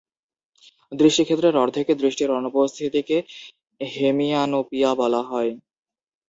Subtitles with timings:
[0.91, 3.17] দৃষ্টি ক্ষেত্রের অর্ধেকে দৃষ্টির অনুপস্থিতিকে
[3.81, 5.51] হেমিয়ানোপিয়া বলা হয়।